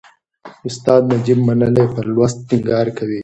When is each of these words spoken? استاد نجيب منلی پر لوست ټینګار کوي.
استاد 0.67 1.01
نجيب 1.11 1.39
منلی 1.47 1.85
پر 1.93 2.05
لوست 2.15 2.37
ټینګار 2.47 2.87
کوي. 2.97 3.19